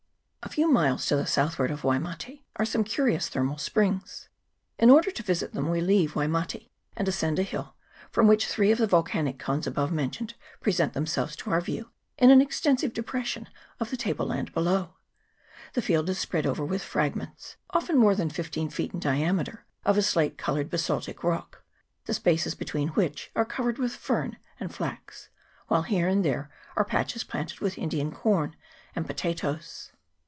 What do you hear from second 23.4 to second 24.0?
covered with